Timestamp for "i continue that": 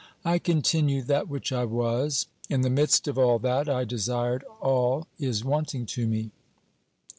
0.25-1.29